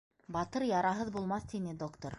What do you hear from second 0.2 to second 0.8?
«Батыр